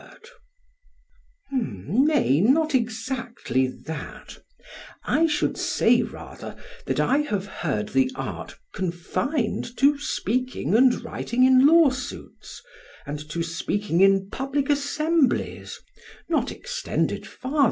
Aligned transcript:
PHAEDRUS: 0.01 0.31
Nay, 1.51 2.39
not 2.41 2.73
exactly 2.73 3.67
that; 3.67 4.39
I 5.03 5.27
should 5.27 5.57
say 5.57 6.01
rather 6.01 6.55
that 6.87 6.99
I 6.99 7.19
have 7.19 7.45
heard 7.45 7.89
the 7.89 8.09
art 8.15 8.55
confined 8.73 9.77
to 9.77 9.99
speaking 9.99 10.73
and 10.73 11.03
writing 11.03 11.43
in 11.43 11.67
lawsuits, 11.67 12.63
and 13.05 13.19
to 13.29 13.43
speaking 13.43 14.01
in 14.01 14.31
public 14.31 14.71
assemblies 14.71 15.79
not 16.27 16.51
extended 16.51 17.27
farther. 17.27 17.59